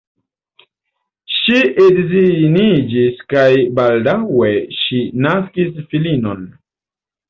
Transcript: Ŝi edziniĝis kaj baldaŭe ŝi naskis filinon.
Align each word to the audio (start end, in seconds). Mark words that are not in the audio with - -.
Ŝi 1.33 1.59
edziniĝis 1.89 3.23
kaj 3.37 3.47
baldaŭe 3.83 4.53
ŝi 4.83 5.03
naskis 5.31 5.83
filinon. 5.95 6.47